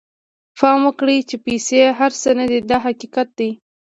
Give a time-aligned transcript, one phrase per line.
[0.57, 3.49] پام وکړئ چې پیسې هر څه نه دي دا حقیقت دی.